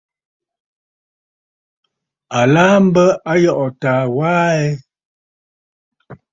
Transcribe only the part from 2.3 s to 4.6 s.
À laà m̀bə Ayɔꞌɔ̀ taa wa aa